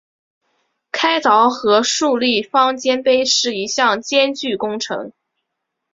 [0.91, 5.13] 开凿和竖立方尖碑是一项艰巨工程。